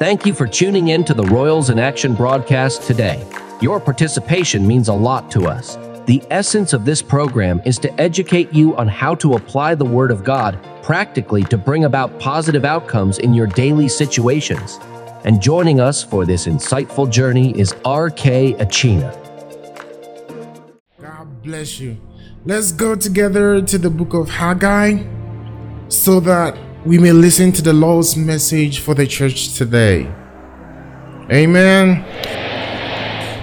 [0.00, 3.22] Thank you for tuning in to the Royals in Action broadcast today.
[3.60, 5.76] Your participation means a lot to us.
[6.06, 10.10] The essence of this program is to educate you on how to apply the Word
[10.10, 14.78] of God practically to bring about positive outcomes in your daily situations.
[15.24, 18.54] And joining us for this insightful journey is R.K.
[18.54, 19.12] Achina.
[20.98, 21.98] God bless you.
[22.46, 25.02] Let's go together to the book of Haggai
[25.88, 30.10] so that we may listen to the Lord's message for the church today.
[31.30, 32.04] Amen.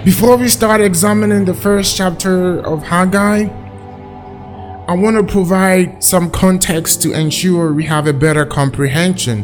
[0.03, 3.45] Before we start examining the first chapter of Haggai,
[4.87, 9.43] I want to provide some context to ensure we have a better comprehension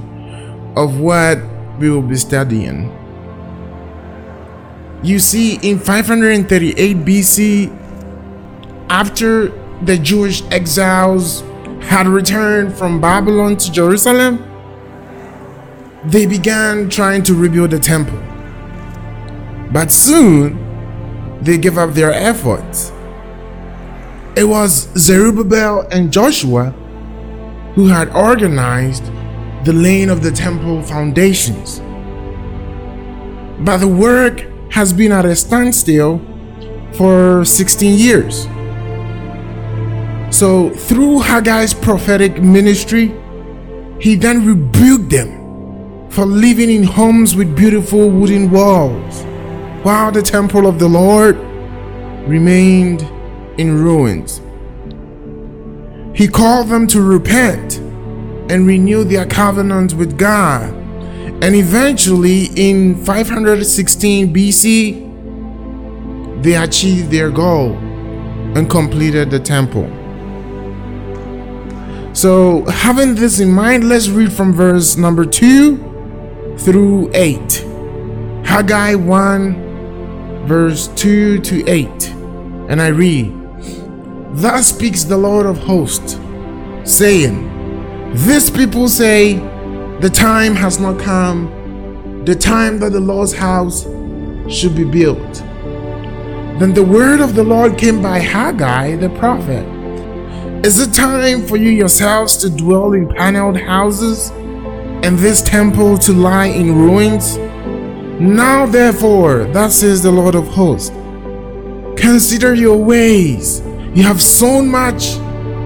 [0.75, 1.37] of what
[1.77, 2.89] we will be studying.
[5.03, 9.49] You see, in 538 BC, after
[9.84, 11.43] the Jewish exiles
[11.85, 14.43] had returned from Babylon to Jerusalem,
[16.05, 18.21] they began trying to rebuild the temple.
[19.71, 20.59] But soon,
[21.41, 22.91] they gave up their efforts.
[24.35, 26.71] It was Zerubbabel and Joshua
[27.75, 29.05] who had organized
[29.65, 31.79] the laying of the temple foundations.
[33.59, 36.21] But the work has been at a standstill
[36.93, 38.45] for 16 years.
[40.34, 43.13] So, through Haggai's prophetic ministry,
[43.99, 49.21] he then rebuked them for living in homes with beautiful wooden walls,
[49.84, 51.37] while the temple of the Lord
[52.27, 53.03] remained
[53.59, 54.41] in ruins.
[56.17, 57.77] He called them to repent
[58.49, 60.73] and renew their covenant with God.
[61.43, 67.75] And eventually, in 516 BC, they achieved their goal
[68.57, 69.88] and completed the temple.
[72.13, 77.66] So, having this in mind, let's read from verse number 2 through 8.
[78.46, 81.90] Haggai 1, verse 2 to 8.
[82.69, 83.34] And I read,
[84.34, 86.19] Thus speaks the Lord of hosts,
[86.84, 87.50] saying,
[88.13, 89.34] This people say,
[90.00, 93.85] The time has not come, the time that the Lord's house
[94.47, 95.34] should be built.
[96.59, 99.83] Then the word of the Lord came by Haggai the prophet
[100.63, 104.29] is it time for you yourselves to dwell in paneled houses
[105.03, 107.38] and this temple to lie in ruins?
[108.22, 110.90] Now, therefore, thus says the Lord of hosts,
[112.02, 113.59] consider your ways.
[113.94, 115.18] You have sown much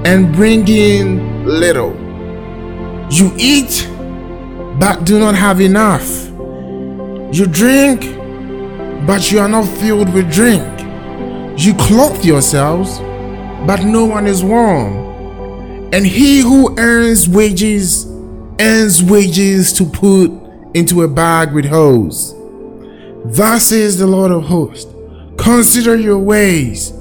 [0.03, 1.93] and bring in little.
[3.11, 3.87] You eat,
[4.79, 6.27] but do not have enough.
[7.31, 8.01] You drink,
[9.05, 10.65] but you are not filled with drink.
[11.55, 12.99] You clothe yourselves
[13.67, 14.93] but no one is warm.
[15.93, 18.05] And he who earns wages
[18.59, 20.31] earns wages to put
[20.73, 22.33] into a bag with holes.
[23.25, 24.91] Thus says the Lord of hosts
[25.37, 26.91] Consider your ways,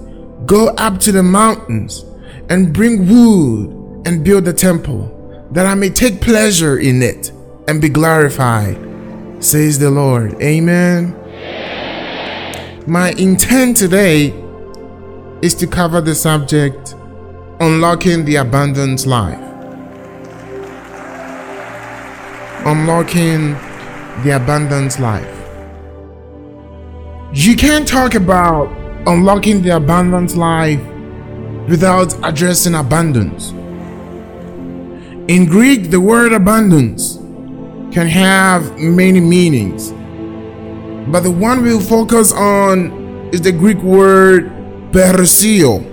[0.44, 2.04] go up to the mountains,
[2.50, 7.30] and bring wood and build the temple, that I may take pleasure in it
[7.68, 8.76] and be glorified,
[9.42, 10.34] says the Lord.
[10.42, 11.14] Amen.
[12.86, 14.30] My intent today
[15.42, 16.94] is to cover the subject
[17.60, 19.40] Unlocking the Abundant Life.
[22.64, 23.52] Unlocking
[24.24, 25.36] the Abundant Life.
[27.32, 28.68] You can't talk about
[29.06, 30.80] unlocking the abundant life
[31.68, 33.50] without addressing abundance.
[35.28, 37.16] In Greek, the word abundance
[37.92, 39.92] can have many meanings,
[41.12, 44.50] but the one we'll focus on is the Greek word
[44.96, 45.84] Perisio.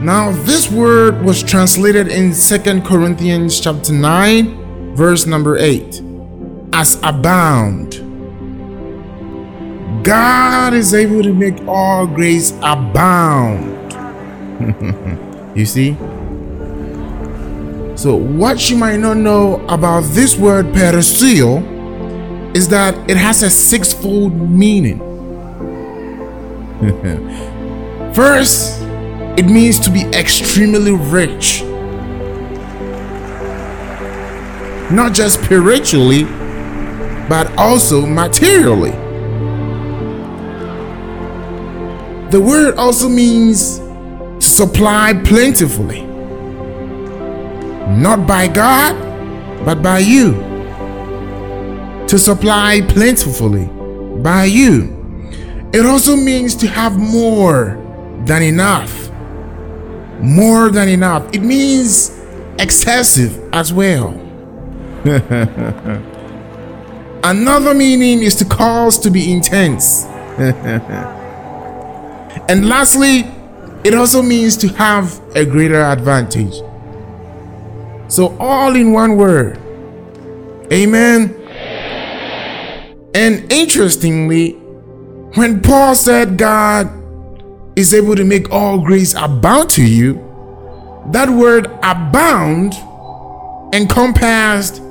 [0.00, 6.02] Now, this word was translated in Second Corinthians chapter 9, verse number 8,
[6.72, 7.98] as abound.
[10.04, 13.74] God is able to make all grace abound.
[15.58, 15.94] you see?
[17.96, 21.58] So, what you might not know about this word perisio
[22.54, 25.07] is that it has a sixfold meaning.
[28.14, 28.80] First,
[29.36, 31.62] it means to be extremely rich.
[34.90, 36.24] Not just spiritually,
[37.28, 38.92] but also materially.
[42.30, 46.02] The word also means to supply plentifully.
[47.96, 48.94] Not by God,
[49.64, 50.32] but by you.
[52.06, 53.66] To supply plentifully
[54.22, 54.97] by you.
[55.72, 57.76] It also means to have more
[58.24, 59.10] than enough.
[60.20, 61.28] More than enough.
[61.34, 62.10] It means
[62.58, 64.14] excessive as well.
[67.24, 70.04] Another meaning is to cause to be intense.
[72.48, 73.26] and lastly,
[73.84, 76.62] it also means to have a greater advantage.
[78.08, 79.58] So, all in one word.
[80.72, 81.34] Amen.
[83.14, 84.56] And interestingly,
[85.34, 86.90] when Paul said God
[87.76, 90.14] is able to make all grace abound to you,
[91.12, 92.74] that word abound
[93.74, 94.82] encompassed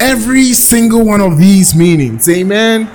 [0.00, 2.28] every single one of these meanings.
[2.28, 2.88] Amen.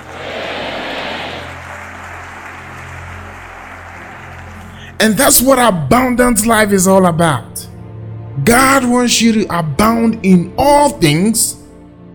[4.98, 7.68] And that's what abundant life is all about.
[8.44, 11.62] God wants you to abound in all things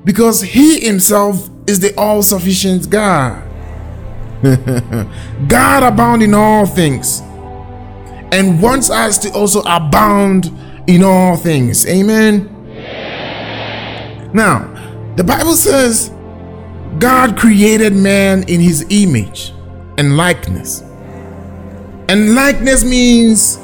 [0.03, 3.50] because He Himself is the all sufficient God.
[5.47, 7.21] God abound in all things
[8.31, 10.51] and wants us to also abound
[10.88, 11.85] in all things.
[11.85, 12.47] Amen.
[14.33, 14.67] Now,
[15.15, 16.11] the Bible says
[16.97, 19.53] God created man in his image
[19.97, 20.81] and likeness.
[22.09, 23.57] And likeness means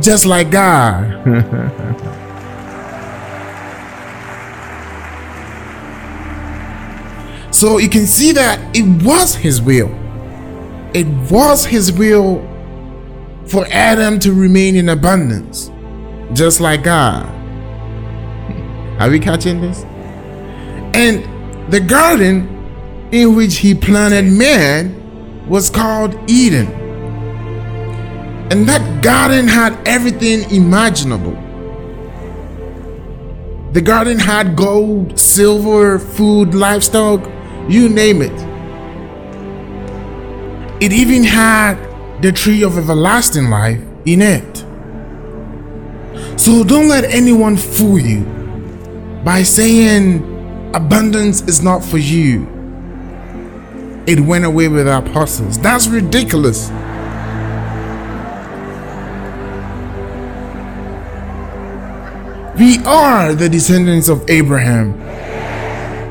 [0.00, 1.26] just like God.
[7.62, 9.88] so you can see that it was his will.
[10.94, 12.40] It was his will
[13.46, 15.70] for Adam to remain in abundance,
[16.32, 17.24] just like God.
[19.00, 19.84] Are we catching this?
[20.94, 21.22] And
[21.72, 22.48] the garden
[23.12, 26.66] in which he planted man was called Eden.
[28.50, 31.38] And that garden had everything imaginable.
[33.72, 37.30] The garden had gold, silver, food, livestock,
[37.72, 38.32] you name it.
[40.82, 41.76] It even had
[42.22, 44.58] the tree of everlasting life in it.
[46.38, 48.24] So don't let anyone fool you
[49.24, 50.22] by saying
[50.74, 52.48] abundance is not for you.
[54.06, 55.58] It went away with our apostles.
[55.58, 56.68] That's ridiculous.
[62.58, 65.00] We are the descendants of Abraham.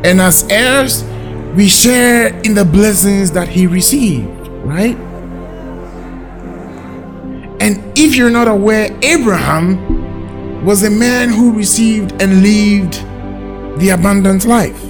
[0.04, 1.04] And as heirs,
[1.56, 4.96] we share in the blessings that he received, right?
[7.60, 12.96] And if you're not aware, Abraham was a man who received and lived
[13.80, 14.82] the abundant life.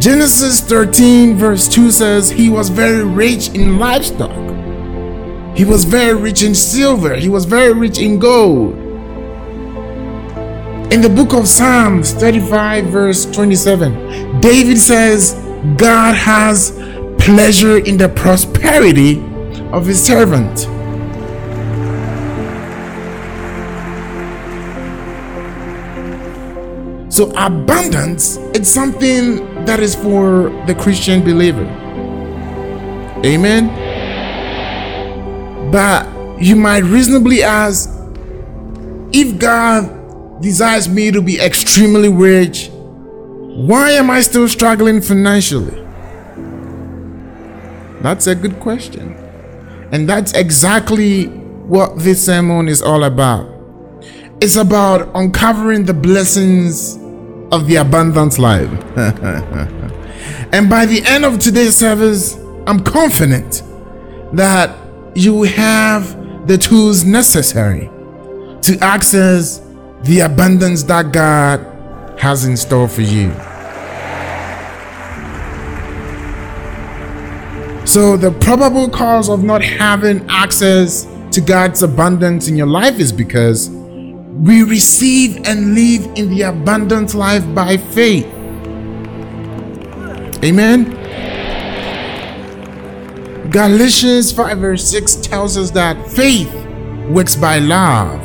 [0.00, 4.32] Genesis 13, verse 2 says, He was very rich in livestock.
[5.56, 7.14] He was very rich in silver.
[7.14, 8.83] He was very rich in gold.
[10.94, 15.32] In the book of Psalms 35, verse 27, David says,
[15.76, 16.70] God has
[17.18, 19.20] pleasure in the prosperity
[19.72, 20.56] of his servant.
[27.12, 31.64] So abundance it's something that is for the Christian believer.
[33.26, 33.66] Amen.
[35.72, 36.06] But
[36.40, 37.90] you might reasonably ask
[39.12, 40.03] if God
[40.40, 45.80] desires me to be extremely rich, why am I still struggling financially?
[48.02, 49.14] That's a good question.
[49.92, 53.48] And that's exactly what this sermon is all about.
[54.40, 56.96] It's about uncovering the blessings
[57.52, 58.68] of the abundant life.
[60.52, 62.36] and by the end of today's service,
[62.66, 63.62] I'm confident
[64.32, 64.76] that
[65.14, 67.88] you have the tools necessary
[68.62, 69.60] to access
[70.04, 71.60] the abundance that God
[72.18, 73.32] has in store for you.
[77.86, 83.12] So, the probable cause of not having access to God's abundance in your life is
[83.12, 88.26] because we receive and live in the abundant life by faith.
[90.42, 90.90] Amen.
[93.50, 96.52] Galatians 5 verse 6 tells us that faith
[97.08, 98.23] works by love,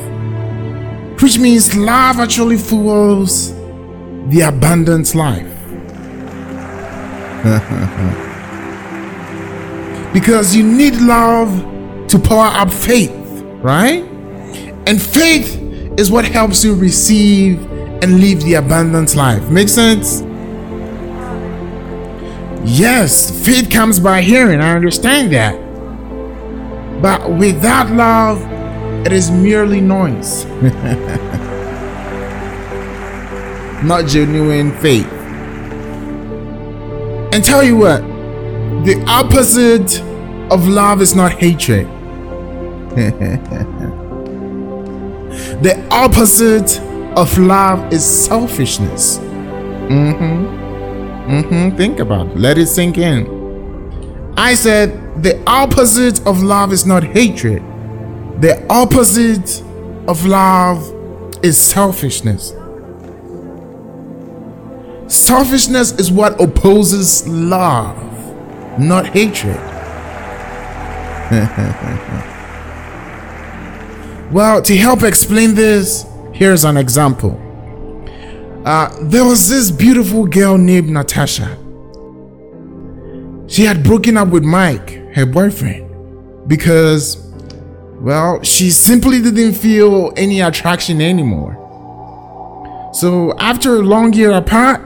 [1.22, 3.54] which means love actually fuels
[4.30, 5.56] the abundant life.
[10.14, 11.50] because you need love
[12.08, 13.12] to power up faith,
[13.62, 14.04] right?
[14.88, 15.58] And faith
[15.98, 17.62] is what helps you receive
[18.02, 19.48] and live the abundant life.
[19.50, 20.22] Make sense?
[22.66, 24.62] Yes, faith comes by hearing.
[24.62, 25.54] I understand that.
[27.02, 28.42] But without love,
[29.06, 30.46] it is merely noise.
[33.84, 35.08] Not genuine faith.
[37.34, 38.02] And tell you what,
[38.86, 40.02] the opposite
[40.52, 41.88] of love is not hatred.
[45.62, 46.80] The opposite
[47.18, 49.18] of love is selfishness.
[49.18, 50.46] Mm-hmm.
[51.30, 51.78] Mm-hmm.
[51.78, 52.38] Think about it.
[52.38, 53.28] Let it sink in.
[54.38, 57.62] I said the opposite of love is not hatred.
[58.40, 59.62] The opposite
[60.08, 60.96] of love
[61.44, 62.54] is selfishness.
[65.08, 67.98] Selfishness is what opposes love,
[68.80, 69.58] not hatred.
[74.32, 77.38] well, to help explain this, here's an example.
[78.66, 81.58] Uh, there was this beautiful girl named Natasha.
[83.48, 87.29] She had broken up with Mike, her boyfriend, because,
[88.02, 91.58] well, she simply didn't feel any attraction anymore.
[92.94, 94.82] So, after a long year apart,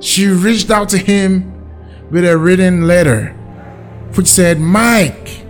[0.00, 1.52] she reached out to him
[2.10, 3.30] with a written letter
[4.14, 5.44] which said, Mike,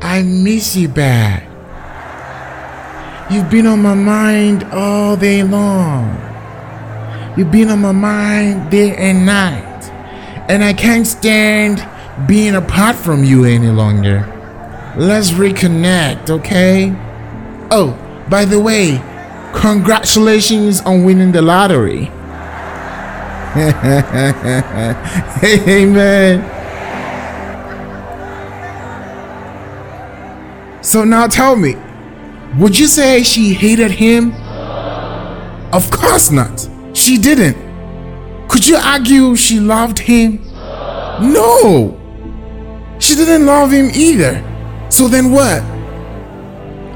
[0.00, 1.46] I miss you bad.
[3.30, 6.16] You've been on my mind all day long.
[7.36, 9.84] You've been on my mind day and night.
[10.48, 11.86] And I can't stand
[12.26, 14.39] being apart from you any longer.
[14.96, 16.92] Let's reconnect, okay?
[17.70, 17.96] Oh,
[18.28, 19.00] by the way,
[19.54, 22.10] congratulations on winning the lottery.
[25.40, 26.44] Hey amen.
[30.82, 31.76] So now tell me,
[32.58, 34.32] would you say she hated him?
[35.72, 36.68] Of course not.
[36.94, 37.56] She didn't.
[38.48, 40.42] Could you argue she loved him?
[41.20, 41.96] No.
[42.98, 44.44] She didn't love him either.
[44.90, 45.62] So then what?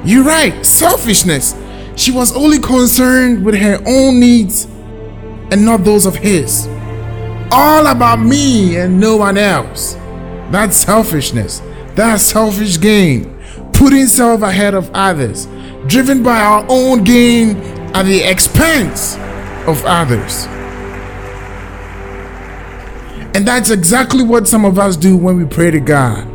[0.04, 1.54] You're right, selfishness.
[1.96, 4.64] She was only concerned with her own needs
[5.50, 6.66] and not those of His.
[7.50, 9.94] All about me and no one else.
[10.50, 11.62] That's selfishness.
[11.94, 13.40] That's selfish gain.
[13.72, 15.46] Putting self ahead of others,
[15.86, 17.56] driven by our own gain
[17.94, 19.14] at the expense
[19.68, 20.46] of others.
[23.36, 26.33] And that's exactly what some of us do when we pray to God.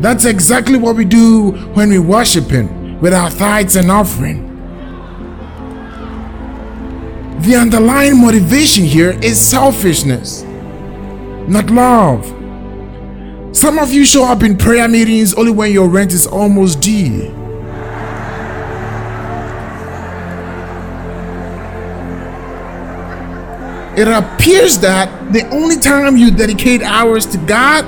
[0.00, 4.46] That's exactly what we do when we worship Him with our tithes and offering.
[7.40, 10.42] The underlying motivation here is selfishness,
[11.48, 12.26] not love.
[13.56, 17.34] Some of you show up in prayer meetings only when your rent is almost due.
[23.96, 27.84] It appears that the only time you dedicate hours to God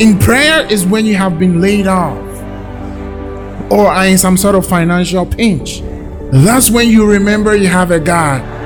[0.00, 2.16] in prayer is when you have been laid off
[3.70, 5.82] or are in some sort of financial pinch.
[6.30, 8.58] That's when you remember you have a God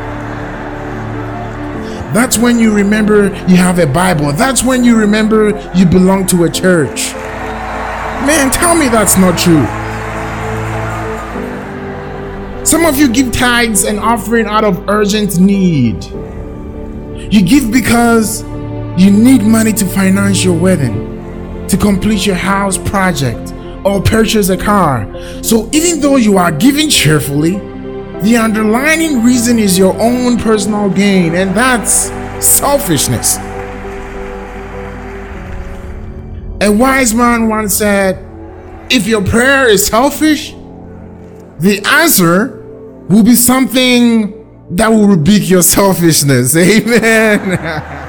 [2.12, 4.32] that's when you remember you have a Bible.
[4.32, 7.14] That's when you remember you belong to a church.
[7.14, 9.64] Man, tell me that's not true.
[12.66, 16.04] Some of you give tithes and offering out of urgent need.
[17.32, 18.42] You give because
[18.98, 21.11] you need money to finance your wedding,
[21.72, 25.08] to complete your house project, or purchase a car.
[25.42, 27.52] So even though you are giving cheerfully,
[28.20, 32.12] the underlying reason is your own personal gain, and that's
[32.44, 33.38] selfishness.
[36.60, 38.18] A wise man once said,
[38.90, 40.50] If your prayer is selfish,
[41.58, 42.58] the answer
[43.08, 46.54] will be something that will rebuke your selfishness.
[46.54, 47.98] Amen.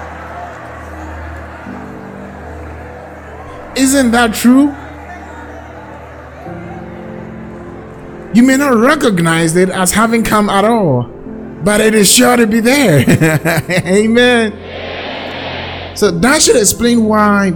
[3.76, 4.74] Isn't that true?
[8.34, 11.04] You may not recognize it as having come at all,
[11.64, 13.06] but it is sure to be there.
[13.86, 14.52] Amen.
[15.96, 17.48] So that should explain why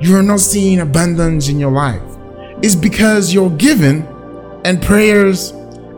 [0.00, 2.02] you are not seeing abundance in your life.
[2.62, 4.06] It's because your giving
[4.64, 5.52] and prayers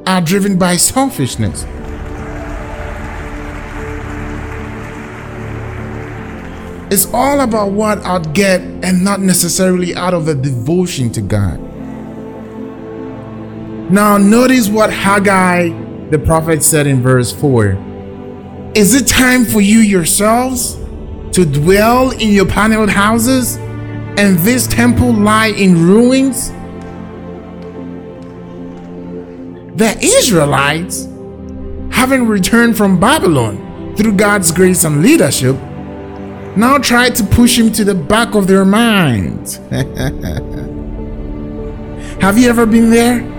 [0.06, 1.64] are driven by selfishness.
[6.88, 11.60] It's all about what I'd get and not necessarily out of a devotion to God.
[13.90, 15.70] Now, notice what Haggai
[16.10, 20.74] the prophet said in verse 4 Is it time for you yourselves
[21.32, 26.50] to dwell in your paneled houses and this temple lie in ruins?
[29.76, 31.06] The Israelites,
[31.90, 35.56] having returned from Babylon through God's grace and leadership,
[36.56, 39.60] now try to push him to the back of their mind.
[42.20, 43.36] Have you ever been there?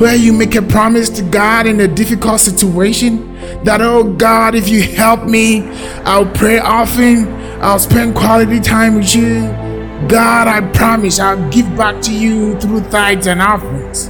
[0.00, 4.66] where you make a promise to God in a difficult situation that, oh God, if
[4.66, 5.60] you help me,
[6.06, 7.30] I'll pray often,
[7.60, 9.42] I'll spend quality time with you.
[10.08, 14.08] God, I promise I'll give back to you through tithes and offerings.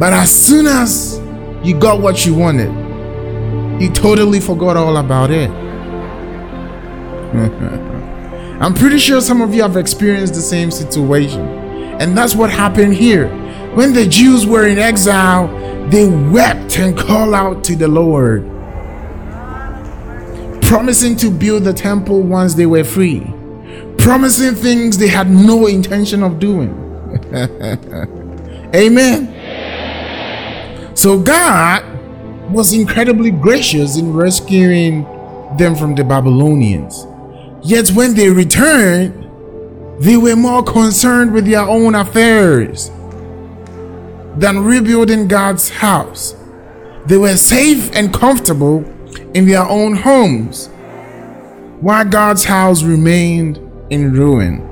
[0.00, 1.20] But as soon as
[1.62, 2.72] you got what you wanted,
[3.80, 5.48] you totally forgot all about it.
[8.60, 11.40] I'm pretty sure some of you have experienced the same situation.
[12.00, 13.28] And that's what happened here.
[13.74, 15.48] When the Jews were in exile,
[15.90, 18.42] they wept and called out to the Lord,
[20.62, 23.20] promising to build the temple once they were free,
[23.98, 26.70] promising things they had no intention of doing.
[28.74, 29.36] Amen.
[30.96, 31.84] So God
[32.52, 35.04] was incredibly gracious in rescuing
[35.56, 37.06] them from the Babylonians.
[37.62, 39.14] Yet when they returned,
[40.02, 42.90] they were more concerned with their own affairs
[44.36, 46.34] than rebuilding God's house.
[47.06, 48.84] They were safe and comfortable
[49.34, 50.68] in their own homes,
[51.80, 53.58] while God's house remained
[53.90, 54.66] in ruin.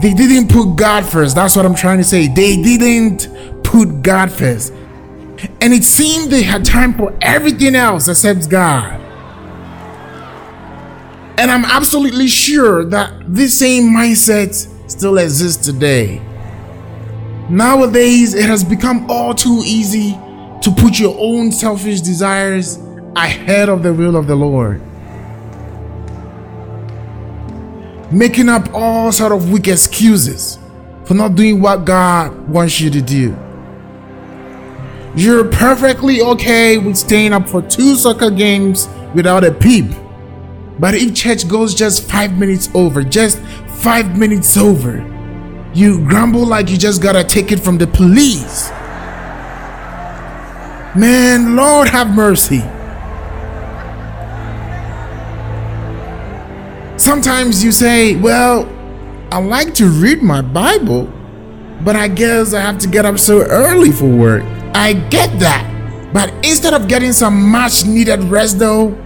[0.00, 1.34] They didn't put God first.
[1.34, 2.28] That's what I'm trying to say.
[2.28, 3.28] They didn't
[3.64, 4.72] put God first.
[5.60, 9.00] And it seemed they had time for everything else except God.
[11.36, 14.54] And I'm absolutely sure that this same mindset
[14.88, 16.22] still exists today.
[17.50, 20.12] Nowadays, it has become all too easy
[20.62, 22.78] to put your own selfish desires
[23.16, 24.80] ahead of the will of the Lord.
[28.12, 30.58] Making up all sort of weak excuses
[31.04, 33.36] for not doing what God wants you to do.
[35.16, 39.86] You're perfectly okay with staying up for two soccer games without a peep
[40.78, 43.38] but if church goes just five minutes over, just
[43.82, 45.10] five minutes over,
[45.74, 48.70] you grumble like you just got a ticket from the police.
[50.96, 52.62] Man, Lord have mercy.
[56.96, 58.68] Sometimes you say, Well,
[59.32, 61.12] I like to read my Bible,
[61.82, 64.44] but I guess I have to get up so early for work.
[64.74, 65.70] I get that.
[66.12, 68.96] But instead of getting some much needed rest, though,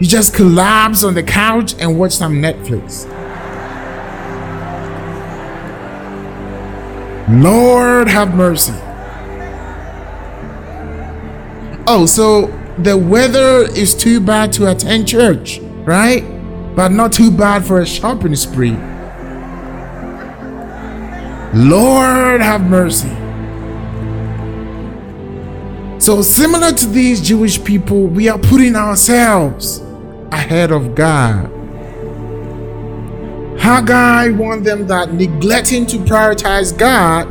[0.00, 3.06] you just collapse on the couch and watch some Netflix.
[7.42, 8.72] Lord have mercy.
[11.86, 12.46] Oh, so
[12.78, 16.22] the weather is too bad to attend church, right?
[16.74, 18.76] But not too bad for a shopping spree.
[21.52, 23.10] Lord have mercy.
[26.00, 29.82] So, similar to these Jewish people, we are putting ourselves
[30.32, 31.50] ahead of God.
[33.60, 37.28] Haggai warned them that neglecting to prioritize God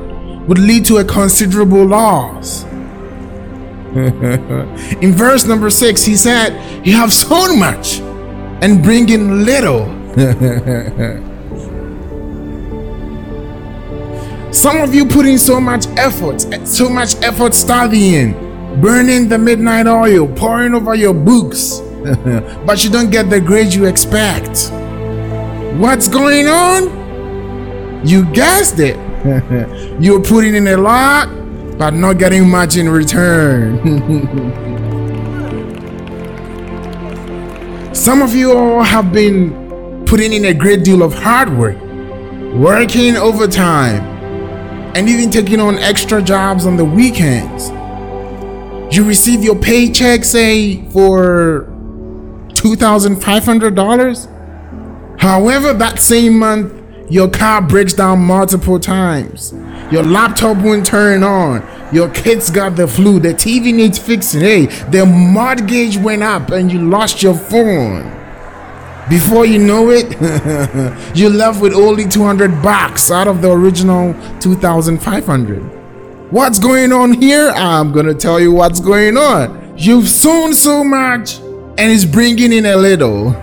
[0.48, 2.64] would lead to a considerable loss.
[5.02, 8.00] in verse number six, he said, You have sown much
[8.62, 9.86] and bring in little.
[14.54, 18.34] Some of you put in so much effort, so much effort studying,
[18.82, 21.82] burning the midnight oil, poring over your books
[22.66, 24.72] but you don't get the grade you expect.
[25.78, 28.08] What's going on?
[28.08, 28.96] You guessed it.
[30.02, 31.28] You're putting in a lot,
[31.78, 33.80] but not getting much in return.
[37.94, 41.78] Some of you all have been putting in a great deal of hard work,
[42.54, 44.02] working overtime,
[44.96, 47.70] and even taking on extra jobs on the weekends.
[48.96, 51.69] You receive your paycheck, say, for
[52.60, 55.20] $2,500.
[55.20, 56.74] However, that same month,
[57.10, 59.54] your car breaks down multiple times.
[59.92, 61.68] Your laptop won't turn on.
[61.94, 63.20] Your kids got the flu.
[63.20, 64.42] The TV needs fixing.
[64.42, 68.16] Hey, the mortgage went up and you lost your phone.
[69.10, 70.12] Before you know it,
[71.18, 76.32] you're left with only 200 bucks out of the original 2,500.
[76.32, 77.50] What's going on here?
[77.56, 79.74] I'm gonna tell you what's going on.
[79.78, 81.40] You've sown so much
[81.80, 83.30] and it's bringing in a little.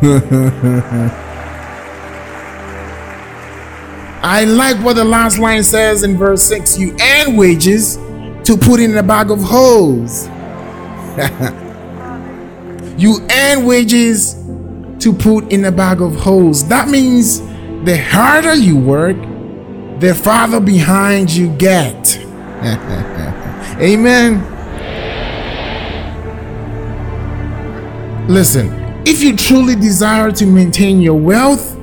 [4.22, 7.96] I like what the last line says in verse 6 you earn wages
[8.44, 10.27] to put in a bag of holes.
[12.99, 14.35] you earn wages
[14.99, 16.68] to put in a bag of holes.
[16.68, 17.40] That means
[17.87, 19.16] the harder you work,
[20.01, 22.18] the farther behind you get.
[23.81, 24.56] Amen.
[28.28, 28.72] Listen,
[29.06, 31.78] if you truly desire to maintain your wealth,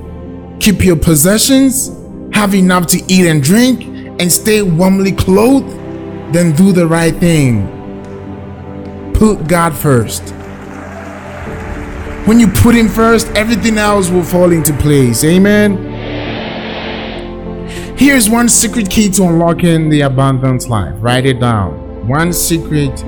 [0.60, 1.90] keep your possessions,
[2.34, 3.82] have enough to eat and drink,
[4.20, 5.70] and stay warmly clothed,
[6.34, 7.66] then do the right thing.
[9.14, 10.34] Put God first.
[12.26, 15.24] When you put Him first, everything else will fall into place.
[15.24, 15.92] Amen.
[17.96, 20.94] Here's one secret key to unlocking the abundant life.
[20.98, 22.06] Write it down.
[22.06, 23.02] One secret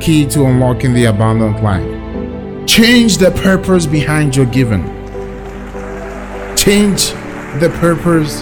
[0.00, 1.91] key to unlocking the abundant life.
[2.66, 4.84] Change the purpose behind your giving.
[6.56, 7.10] Change
[7.58, 8.40] the purpose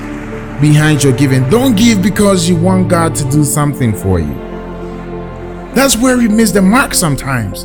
[0.60, 1.48] behind your giving.
[1.48, 4.34] Don't give because you want God to do something for you.
[5.74, 7.64] That's where we miss the mark sometimes.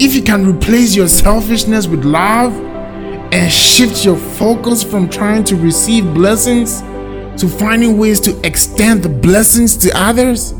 [0.00, 2.54] If you can replace your selfishness with love
[3.32, 6.80] and shift your focus from trying to receive blessings
[7.40, 10.52] to finding ways to extend the blessings to others,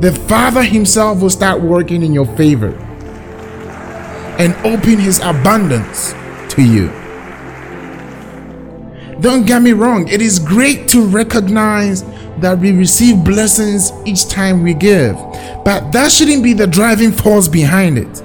[0.00, 2.87] the Father Himself will start working in your favor
[4.38, 6.14] and open His abundance
[6.54, 6.88] to you.
[9.20, 12.04] Don't get me wrong, it is great to recognize
[12.40, 15.16] that we receive blessings each time we give,
[15.64, 18.22] but that shouldn't be the driving force behind it.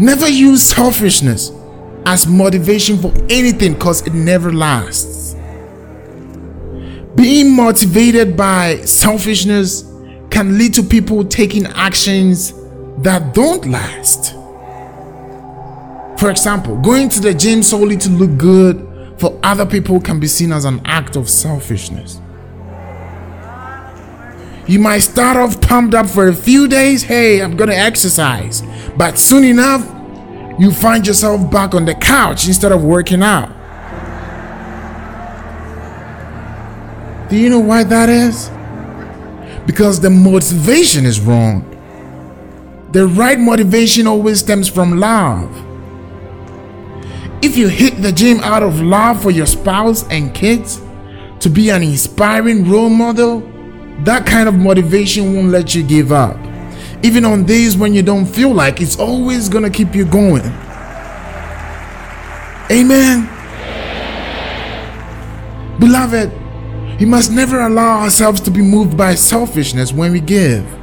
[0.00, 1.50] Never use selfishness
[2.06, 5.34] as motivation for anything because it never lasts.
[7.16, 9.82] Being motivated by selfishness
[10.30, 12.52] can lead to people taking actions
[13.02, 14.34] that don't last.
[16.18, 20.26] For example, going to the gym solely to look good for other people can be
[20.26, 22.20] seen as an act of selfishness.
[24.66, 28.62] You might start off pumped up for a few days, hey, I'm gonna exercise.
[28.96, 29.82] But soon enough,
[30.58, 33.54] you find yourself back on the couch instead of working out.
[37.30, 38.50] Do you know why that is?
[39.66, 41.77] Because the motivation is wrong.
[42.90, 45.54] The right motivation always stems from love.
[47.42, 50.80] If you hit the gym out of love for your spouse and kids,
[51.40, 53.40] to be an inspiring role model,
[54.04, 56.36] that kind of motivation won't let you give up.
[57.02, 60.42] Even on days when you don't feel like it's always gonna keep you going.
[62.70, 63.28] Amen.
[65.78, 66.32] Beloved,
[66.98, 70.77] we must never allow ourselves to be moved by selfishness when we give.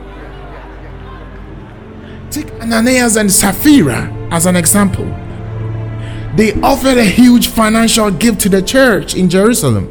[2.65, 5.05] Ananias and Sapphira as an example
[6.35, 9.87] they offered a huge financial gift to the church in Jerusalem.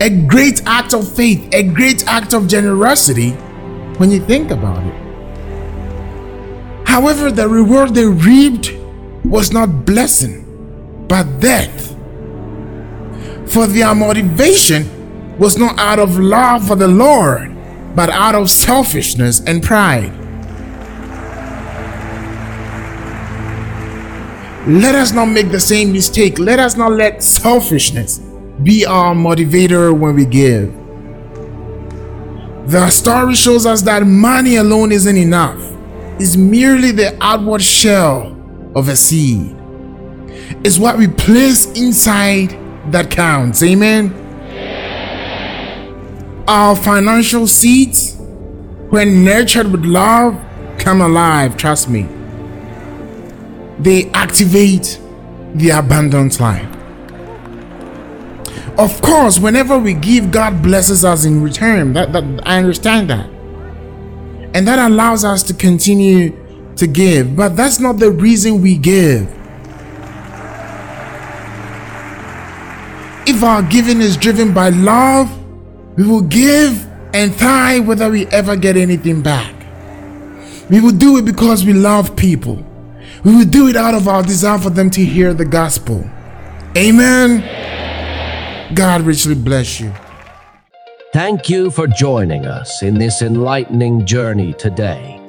[0.00, 3.30] A great act of faith, a great act of generosity
[3.98, 4.94] when you think about it.
[6.84, 8.72] However, the reward they reaped
[9.24, 10.44] was not blessing,
[11.06, 11.94] but death.
[13.46, 17.54] For their motivation was not out of love for the Lord,
[17.94, 20.12] but out of selfishness and pride.
[24.66, 26.40] Let us not make the same mistake.
[26.40, 28.18] Let us not let selfishness
[28.64, 30.74] be our motivator when we give.
[32.68, 35.60] The story shows us that money alone isn't enough,
[36.18, 38.36] it's merely the outward shell
[38.74, 39.56] of a seed.
[40.64, 42.58] It's what we place inside
[42.90, 43.62] that counts.
[43.62, 44.12] Amen.
[46.48, 48.16] Our financial seeds,
[48.90, 50.40] when nurtured with love,
[50.78, 51.56] come alive.
[51.56, 52.15] Trust me
[53.78, 55.00] they activate
[55.54, 56.76] the abundant life.
[58.78, 61.94] Of course, whenever we give, God blesses us in return.
[61.94, 63.26] That, that I understand that.
[64.54, 66.36] And that allows us to continue
[66.76, 67.34] to give.
[67.36, 69.32] But that's not the reason we give.
[73.26, 75.30] If our giving is driven by love,
[75.96, 79.54] we will give and tithe whether we ever get anything back.
[80.68, 82.65] We will do it because we love people.
[83.26, 86.08] We will do it out of our desire for them to hear the gospel.
[86.76, 87.42] Amen.
[88.72, 89.92] God richly bless you.
[91.12, 95.20] Thank you for joining us in this enlightening journey today.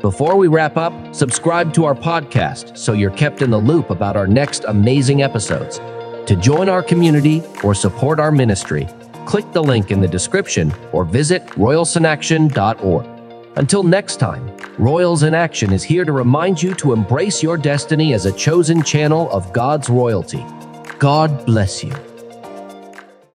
[0.00, 4.16] Before we wrap up, subscribe to our podcast so you're kept in the loop about
[4.16, 5.78] our next amazing episodes.
[6.26, 8.86] To join our community or support our ministry,
[9.26, 13.17] click the link in the description or visit royalsinaction.org.
[13.58, 18.14] Until next time, Royals in Action is here to remind you to embrace your destiny
[18.14, 20.46] as a chosen channel of God's royalty.
[21.00, 21.92] God bless you.